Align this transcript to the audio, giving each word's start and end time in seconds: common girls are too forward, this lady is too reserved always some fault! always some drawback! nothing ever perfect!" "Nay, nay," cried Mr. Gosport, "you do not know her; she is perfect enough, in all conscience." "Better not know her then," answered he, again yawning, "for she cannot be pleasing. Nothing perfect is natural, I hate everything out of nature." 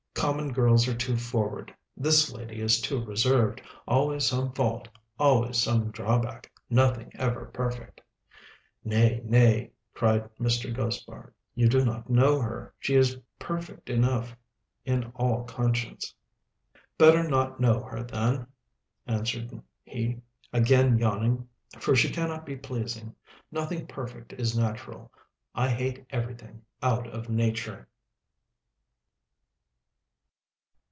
common 0.13 0.53
girls 0.53 0.87
are 0.87 0.93
too 0.95 1.17
forward, 1.17 1.73
this 1.97 2.31
lady 2.31 2.59
is 2.61 2.79
too 2.79 3.03
reserved 3.03 3.59
always 3.87 4.23
some 4.23 4.53
fault! 4.53 4.87
always 5.17 5.57
some 5.57 5.89
drawback! 5.89 6.51
nothing 6.69 7.09
ever 7.15 7.45
perfect!" 7.45 7.99
"Nay, 8.85 9.19
nay," 9.25 9.71
cried 9.95 10.29
Mr. 10.37 10.71
Gosport, 10.71 11.33
"you 11.55 11.67
do 11.67 11.83
not 11.83 12.07
know 12.07 12.39
her; 12.39 12.71
she 12.77 12.93
is 12.93 13.17
perfect 13.39 13.89
enough, 13.89 14.35
in 14.85 15.11
all 15.15 15.43
conscience." 15.45 16.13
"Better 16.99 17.27
not 17.27 17.59
know 17.59 17.81
her 17.81 18.03
then," 18.03 18.45
answered 19.07 19.51
he, 19.83 20.21
again 20.53 20.99
yawning, 20.99 21.49
"for 21.79 21.95
she 21.95 22.11
cannot 22.11 22.45
be 22.45 22.55
pleasing. 22.55 23.15
Nothing 23.51 23.87
perfect 23.87 24.33
is 24.33 24.55
natural, 24.55 25.11
I 25.55 25.69
hate 25.69 26.05
everything 26.11 26.61
out 26.83 27.07
of 27.07 27.27
nature." 27.27 27.87